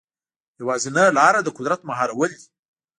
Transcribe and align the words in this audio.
یوازینۍ 0.59 1.07
لاره 1.17 1.39
د 1.43 1.47
قدرت 1.57 1.81
مهارول 1.89 2.31
دي. 2.39 2.45